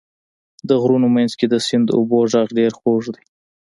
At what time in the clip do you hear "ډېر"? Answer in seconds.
2.59-2.71